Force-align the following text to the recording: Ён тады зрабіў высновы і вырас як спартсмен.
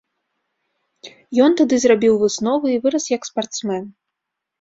Ён 1.47 1.51
тады 1.59 1.75
зрабіў 1.83 2.13
высновы 2.23 2.67
і 2.77 2.79
вырас 2.87 3.05
як 3.17 3.29
спартсмен. 3.29 3.83